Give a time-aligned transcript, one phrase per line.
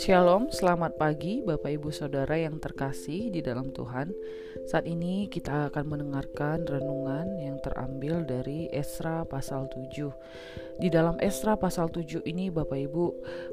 [0.00, 4.08] Shalom, selamat pagi Bapak Ibu Saudara yang terkasih di dalam Tuhan.
[4.64, 10.80] Saat ini kita akan mendengarkan renungan yang terambil dari Esra pasal 7.
[10.80, 13.04] Di dalam Esra pasal 7 ini Bapak Ibu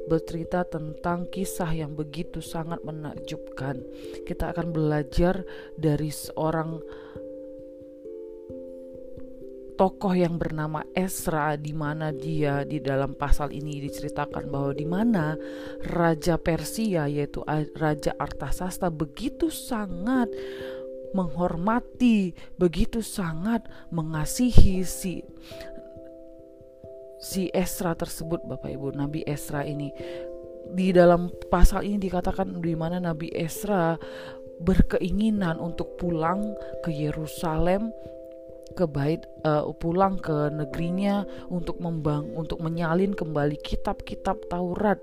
[0.08, 3.84] bercerita tentang kisah yang begitu sangat menakjubkan.
[4.24, 5.44] Kita akan belajar
[5.76, 6.80] dari seorang
[9.74, 15.34] tokoh yang bernama Esra di mana dia di dalam pasal ini diceritakan bahwa di mana
[15.90, 17.42] raja Persia yaitu
[17.74, 20.30] raja Artasasta begitu sangat
[21.14, 23.62] menghormati, begitu sangat
[23.94, 25.22] mengasihi si
[27.22, 29.94] si Esra tersebut Bapak Ibu, Nabi Esra ini.
[30.74, 33.94] Di dalam pasal ini dikatakan di mana Nabi Esra
[34.58, 37.94] berkeinginan untuk pulang ke Yerusalem
[38.72, 44.98] ke bait uh, pulang ke negerinya untuk membang untuk menyalin kembali kitab-kitab Taurat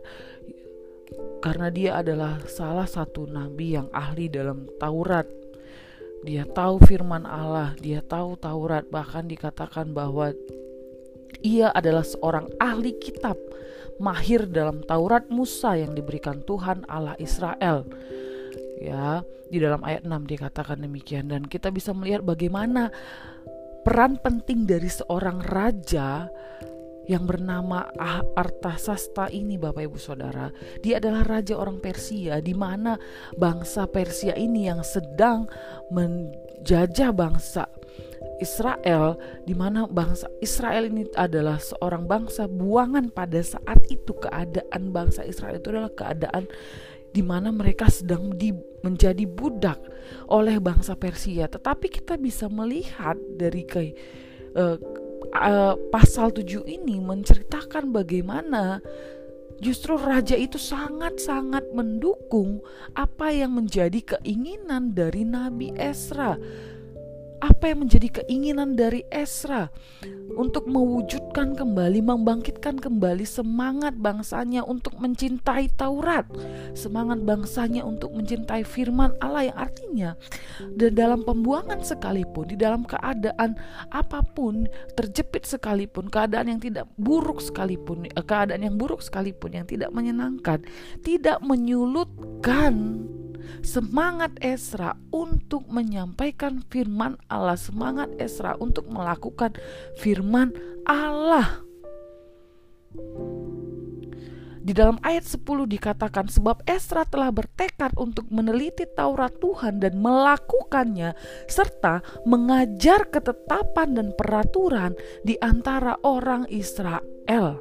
[1.41, 5.27] karena dia adalah salah satu nabi yang ahli dalam Taurat.
[6.21, 10.37] Dia tahu firman Allah, dia tahu Taurat, bahkan dikatakan bahwa
[11.41, 13.41] ia adalah seorang ahli kitab,
[13.97, 17.89] mahir dalam Taurat Musa yang diberikan Tuhan Allah Israel.
[18.81, 19.21] Ya,
[19.53, 21.29] di dalam ayat 6 dikatakan demikian.
[21.29, 22.89] Dan kita bisa melihat bagaimana
[23.85, 26.25] peran penting dari seorang raja
[27.09, 27.89] yang bernama
[28.37, 30.49] Artasasta ini Bapak Ibu Saudara.
[30.81, 32.97] Dia adalah raja orang Persia di mana
[33.37, 35.49] bangsa Persia ini yang sedang
[35.89, 37.65] menjajah bangsa
[38.41, 44.13] Israel di mana bangsa Israel ini adalah seorang bangsa buangan pada saat itu.
[44.17, 46.45] Keadaan bangsa Israel itu adalah keadaan
[47.11, 49.79] di mana mereka sedang di, menjadi budak
[50.31, 51.47] oleh bangsa Persia.
[51.51, 53.81] Tetapi kita bisa melihat dari ke
[54.55, 54.75] uh,
[55.35, 58.79] uh, pasal 7 ini menceritakan bagaimana
[59.61, 62.65] justru raja itu sangat-sangat mendukung
[62.97, 66.35] apa yang menjadi keinginan dari Nabi Esra
[67.41, 69.67] apa yang menjadi keinginan dari Esra
[70.37, 76.29] untuk mewujudkan kembali, membangkitkan kembali semangat bangsanya untuk mencintai Taurat,
[76.77, 80.09] semangat bangsanya untuk mencintai firman Allah yang artinya
[80.77, 83.57] dan dalam pembuangan sekalipun, di dalam keadaan
[83.89, 89.65] apa pun, terjepit sekalipun, keadaan yang tidak buruk sekalipun, eh, keadaan yang buruk sekalipun yang
[89.65, 90.61] tidak menyenangkan,
[91.01, 93.01] tidak menyulutkan
[93.61, 99.55] semangat Esra untuk menyampaikan firman Allah, semangat Esra untuk melakukan
[99.99, 100.53] firman
[100.85, 101.63] Allah.
[104.61, 111.17] Di dalam ayat 10 dikatakan sebab Esra telah bertekad untuk meneliti Taurat Tuhan dan melakukannya
[111.49, 114.93] serta mengajar ketetapan dan peraturan
[115.25, 117.57] di antara orang Israel.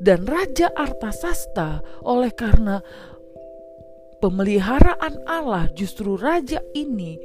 [0.00, 2.80] Dan Raja Artasasta oleh karena
[4.20, 7.16] pemeliharaan Allah justru raja ini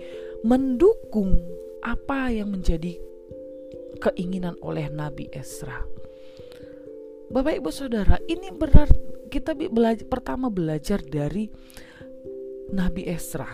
[0.48, 1.44] mendukung
[1.84, 2.98] apa yang menjadi
[4.00, 5.84] keinginan oleh Nabi Esra.
[7.30, 8.88] Bapak Ibu Saudara, ini benar
[9.28, 11.50] kita belajar pertama belajar dari
[12.72, 13.50] Nabi Esra,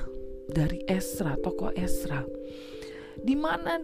[0.48, 2.24] dari Esra, tokoh Esra.
[3.22, 3.80] Di mana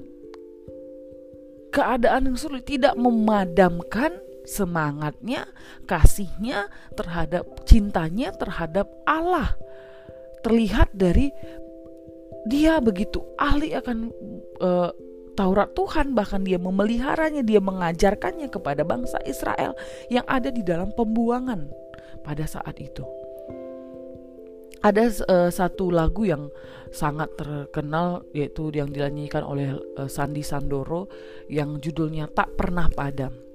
[1.71, 5.43] keadaan yang sulit tidak memadamkan semangatnya,
[5.83, 9.59] kasihnya terhadap cintanya terhadap Allah.
[10.41, 11.35] Terlihat dari
[12.47, 14.07] dia begitu ahli akan
[14.63, 14.91] uh,
[15.37, 19.77] Taurat Tuhan, bahkan dia memeliharanya, dia mengajarkannya kepada bangsa Israel
[20.09, 21.69] yang ada di dalam pembuangan
[22.25, 23.05] pada saat itu.
[24.81, 26.49] Ada uh, satu lagu yang
[26.89, 31.11] sangat terkenal yaitu yang dinyanyikan oleh uh, Sandi Sandoro
[31.51, 33.46] yang judulnya Tak Pernah Padam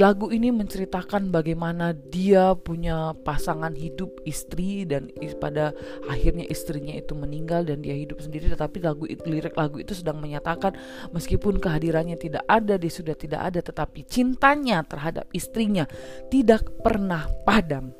[0.00, 5.76] lagu ini menceritakan bagaimana dia punya pasangan hidup istri dan pada
[6.08, 8.48] akhirnya istrinya itu meninggal dan dia hidup sendiri.
[8.48, 10.72] Tetapi lagu itu lirik lagu itu sedang menyatakan
[11.12, 15.84] meskipun kehadirannya tidak ada dia sudah tidak ada tetapi cintanya terhadap istrinya
[16.32, 17.92] tidak pernah padam.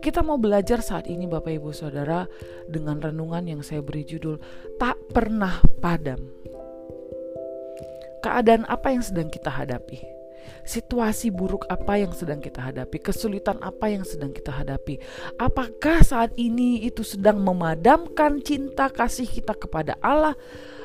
[0.00, 2.24] Kita mau belajar saat ini Bapak Ibu Saudara
[2.68, 4.40] dengan renungan yang saya beri judul
[4.80, 6.20] tak pernah padam
[8.20, 10.00] keadaan apa yang sedang kita hadapi,
[10.62, 15.00] situasi buruk apa yang sedang kita hadapi, kesulitan apa yang sedang kita hadapi.
[15.40, 20.36] Apakah saat ini itu sedang memadamkan cinta kasih kita kepada Allah?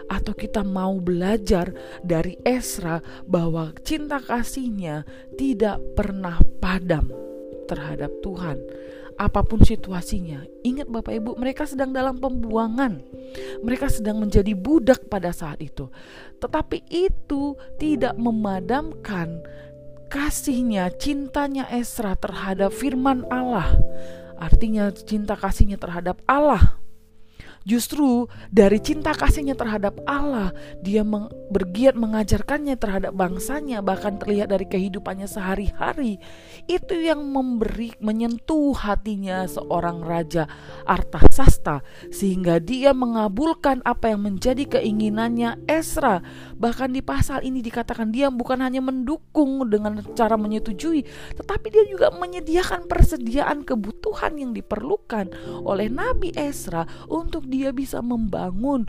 [0.05, 1.73] Atau kita mau belajar
[2.05, 5.01] dari Esra bahwa cinta kasihnya
[5.33, 7.09] tidak pernah padam
[7.65, 8.61] terhadap Tuhan
[9.15, 10.43] apa pun situasinya.
[10.63, 12.99] Ingat Bapak Ibu, mereka sedang dalam pembuangan.
[13.63, 15.87] Mereka sedang menjadi budak pada saat itu.
[16.39, 19.39] Tetapi itu tidak memadamkan
[20.11, 23.71] kasihnya, cintanya Esra terhadap firman Allah.
[24.35, 26.84] Artinya cinta kasihnya terhadap Allah
[27.65, 30.53] Justru dari cinta kasihnya terhadap Allah,
[30.85, 36.21] dia meng, bergiat mengajarkannya terhadap bangsanya, bahkan terlihat dari kehidupannya sehari-hari.
[36.69, 40.45] Itu yang memberi menyentuh hatinya seorang raja
[40.85, 41.81] Artasasta
[42.13, 46.21] sehingga dia mengabulkan apa yang menjadi keinginannya Esra.
[46.61, 51.01] Bahkan di pasal ini dikatakan dia bukan hanya mendukung dengan cara menyetujui,
[51.33, 55.33] tetapi dia juga menyediakan persediaan kebutuhan yang diperlukan
[55.65, 58.83] oleh Nabi Esra untuk dia bisa membangun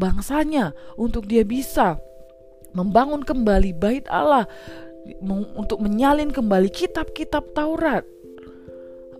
[0.00, 2.00] bangsanya, untuk dia bisa
[2.72, 4.48] membangun kembali bait Allah,
[5.56, 8.04] untuk menyalin kembali kitab-kitab Taurat.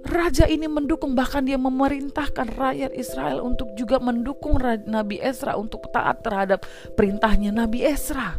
[0.06, 4.54] Raja ini mendukung bahkan dia memerintahkan rakyat Israel untuk juga mendukung
[4.86, 6.62] Nabi Esra untuk taat terhadap
[6.94, 8.38] perintahnya Nabi Esra.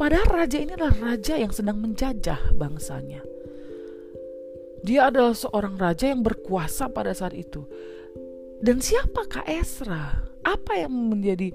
[0.00, 3.31] Padahal raja ini adalah raja yang sedang menjajah bangsanya.
[4.82, 7.62] Dia adalah seorang raja yang berkuasa pada saat itu.
[8.62, 10.26] Dan siapa Kak Esra?
[10.42, 11.54] Apa yang menjadi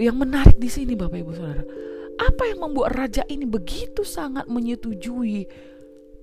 [0.00, 1.64] yang menarik di sini Bapak Ibu Saudara?
[2.16, 5.44] Apa yang membuat raja ini begitu sangat menyetujui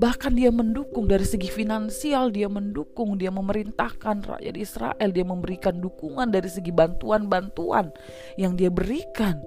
[0.01, 6.33] bahkan dia mendukung dari segi finansial dia mendukung dia memerintahkan rakyat Israel dia memberikan dukungan
[6.33, 7.93] dari segi bantuan-bantuan
[8.35, 9.37] yang dia berikan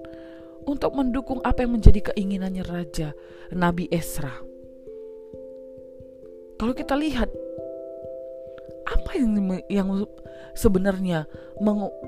[0.63, 3.11] untuk mendukung apa yang menjadi keinginannya raja
[3.51, 4.31] Nabi Esra
[6.57, 7.29] kalau kita lihat
[8.87, 9.87] apa yang yang
[10.57, 11.29] sebenarnya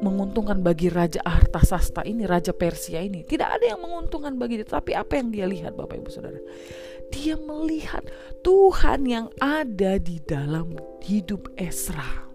[0.02, 3.22] menguntungkan bagi Raja Artasasta ini, Raja Persia ini?
[3.22, 6.40] Tidak ada yang menguntungkan bagi dia, tapi apa yang dia lihat Bapak Ibu Saudara?
[7.10, 8.06] Dia melihat
[8.46, 12.26] Tuhan yang ada di dalam hidup Esra.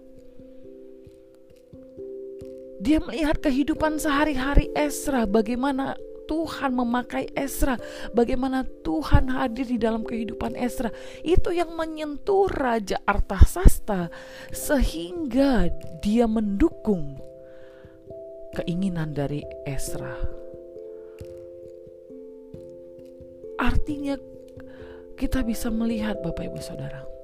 [2.79, 5.95] Dia melihat kehidupan sehari-hari Esra, bagaimana
[6.25, 7.79] Tuhan memakai Esra,
[8.11, 10.91] bagaimana Tuhan hadir di dalam kehidupan Esra.
[11.21, 14.09] Itu yang menyentuh Raja Artasasta
[14.51, 15.69] sehingga
[16.01, 17.17] dia mendukung
[18.57, 20.13] keinginan dari Esra.
[23.55, 24.19] Artinya
[25.15, 27.14] kita bisa melihat Bapak Ibu Saudara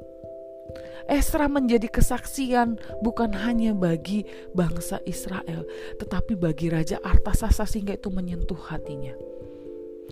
[1.09, 4.23] Esra menjadi kesaksian bukan hanya bagi
[4.55, 5.67] bangsa Israel,
[5.99, 9.11] tetapi bagi Raja Artasasa sehingga itu menyentuh hatinya.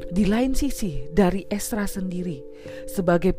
[0.09, 2.39] Di lain sisi, dari Esra sendiri
[2.87, 3.35] sebagai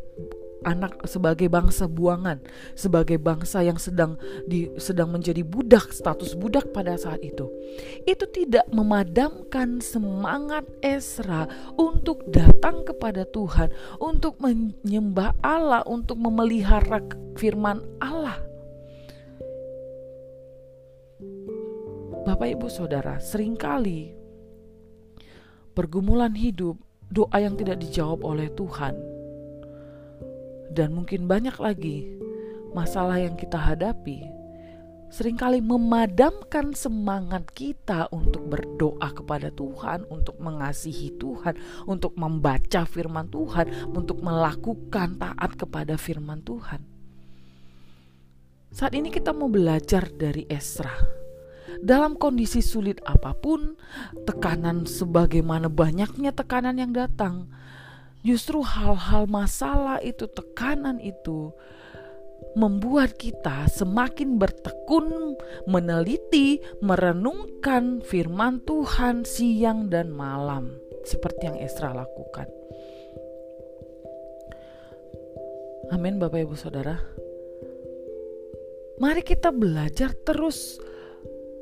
[0.61, 2.41] anak sebagai bangsa buangan,
[2.77, 7.49] sebagai bangsa yang sedang di, sedang menjadi budak, status budak pada saat itu.
[8.05, 17.01] Itu tidak memadamkan semangat Esra untuk datang kepada Tuhan, untuk menyembah Allah, untuk memelihara
[17.37, 18.37] firman Allah.
[22.21, 24.13] Bapak Ibu Saudara, sering kali
[25.73, 26.77] pergumulan hidup,
[27.09, 29.10] doa yang tidak dijawab oleh Tuhan
[30.71, 32.07] dan mungkin banyak lagi
[32.71, 34.41] masalah yang kita hadapi
[35.11, 43.27] sering kali memadamkan semangat kita untuk berdoa kepada Tuhan, untuk mengasihi Tuhan, untuk membaca firman
[43.27, 46.79] Tuhan, untuk melakukan taat kepada firman Tuhan.
[48.71, 50.95] Saat ini kita mau belajar dari Esra.
[51.83, 53.75] Dalam kondisi sulit apa pun,
[54.23, 57.51] tekanan sebagaimana banyaknya tekanan yang datang,
[58.21, 61.49] Justru hal-hal masalah itu, tekanan itu
[62.53, 70.75] membuat kita semakin bertekun meneliti, merenungkan firman Tuhan siang dan malam,
[71.07, 72.49] seperti yang Esra lakukan.
[75.91, 76.95] Amin, Bapak Ibu Saudara.
[79.01, 80.77] Mari kita belajar terus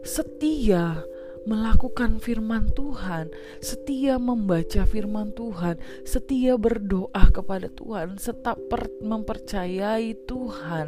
[0.04, 1.00] setia
[1.48, 3.32] melakukan firman Tuhan,
[3.64, 8.60] setia membaca firman Tuhan, setia berdoa kepada Tuhan, tetap
[9.00, 10.88] mempercayai Tuhan,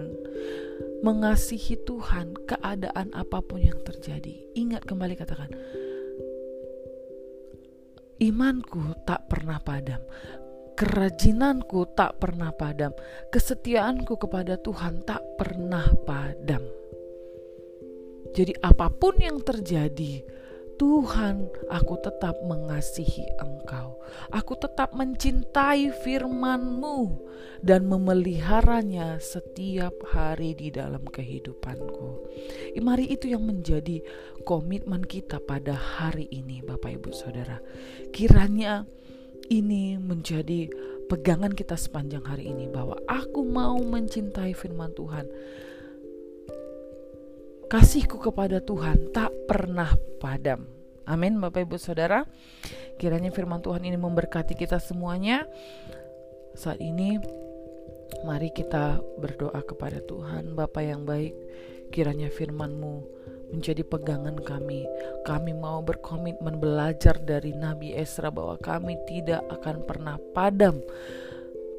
[1.05, 4.51] mengasihi Tuhan, keadaan apa pun yang terjadi.
[4.57, 5.51] Ingat kembali katakan,
[8.19, 10.01] imanku tak pernah padam.
[10.71, 12.89] Kerajinanku tak pernah padam,
[13.29, 16.80] kesetiaanku kepada Tuhan tak pernah padam.
[18.31, 20.23] Jadi, apa pun yang terjadi,
[20.81, 24.01] Tuhan, aku tetap mengasihi Engkau.
[24.33, 27.21] Aku tetap mencintai firman-Mu
[27.61, 32.25] dan memeliharanya setiap hari di dalam kehidupanku.
[32.81, 34.01] Mari itu yang menjadi
[34.41, 37.61] komitmen kita pada hari ini, Bapak Ibu Saudara.
[38.09, 38.89] Kiranya
[39.53, 40.65] ini menjadi
[41.05, 45.29] pegangan kita sepanjang hari ini bahwa aku mau mencintai firman Tuhan.
[47.71, 49.87] Kasihku kepada Tuhan tak pernah
[50.19, 50.67] padam.
[51.07, 52.27] Amin Bapak Ibu Saudara.
[52.99, 55.47] Kiranya firman Tuhan ini memberkati kita semuanya.
[56.51, 57.15] Saat ini
[58.27, 61.31] mari kita berdoa kepada Tuhan Bapa yang baik.
[61.95, 63.07] Kiranya firman-Mu
[63.55, 64.83] menjadi pegangan kami.
[65.23, 70.83] Kami mau berkomitmen belajar dari Nabi Esra bahwa kami tidak akan pernah padam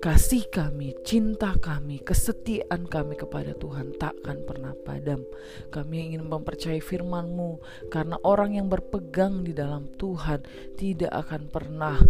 [0.02, 5.22] kasih kami, cinta kami, kesetiaan kami kepada Tuhan takkan pernah padam.
[5.70, 10.42] Kami ingin mempercayai firman-Mu karena orang yang berpegang di dalam Tuhan
[10.74, 12.02] tidak akan pernah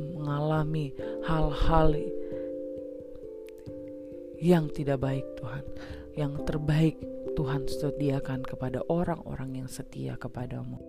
[0.00, 0.96] mengalami
[1.28, 1.92] hal-hal
[4.40, 5.64] yang tidak baik Tuhan.
[6.16, 6.96] Yang terbaik
[7.36, 10.80] Tuhan sediakan kepada orang-orang yang setia kepadamu.